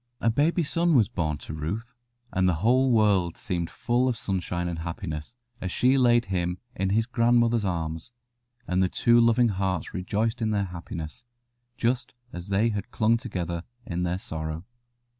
A 0.19 0.31
baby 0.31 0.63
son 0.63 0.95
was 0.95 1.09
born 1.09 1.37
to 1.37 1.53
Ruth, 1.53 1.93
and 2.33 2.49
the 2.49 2.55
whole 2.65 2.91
world 2.91 3.37
seemed 3.37 3.69
full 3.69 4.07
of 4.09 4.17
sunshine 4.17 4.67
and 4.67 4.79
happiness 4.79 5.35
as 5.61 5.71
she 5.71 5.95
laid 5.95 6.25
him 6.25 6.57
in 6.75 6.89
his 6.89 7.05
grandmother's 7.05 7.63
arms, 7.65 8.11
and 8.67 8.81
the 8.81 8.89
two 8.89 9.19
loving 9.21 9.49
hearts 9.49 9.93
rejoiced 9.93 10.41
in 10.41 10.49
their 10.49 10.65
happiness, 10.65 11.23
just 11.77 12.15
as 12.33 12.49
they 12.49 12.69
had 12.69 12.89
clung 12.89 13.15
together 13.15 13.63
in 13.85 14.01
their 14.01 14.17
sorrow. 14.17 14.65